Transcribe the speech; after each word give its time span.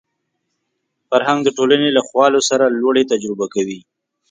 فرهنګ 1.09 1.39
د 1.43 1.49
ټولنې 1.57 1.89
له 1.97 2.01
خوالو 2.07 2.39
سره 2.49 2.65
لوړې 2.81 3.03
تجربه 3.11 3.45
کوي 3.53 3.79